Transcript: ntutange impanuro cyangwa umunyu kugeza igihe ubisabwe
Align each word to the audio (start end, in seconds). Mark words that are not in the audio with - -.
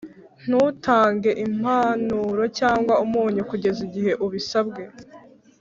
ntutange 0.45 1.31
impanuro 1.45 2.43
cyangwa 2.57 2.93
umunyu 3.03 3.41
kugeza 3.49 3.79
igihe 3.87 4.11
ubisabwe 4.25 4.83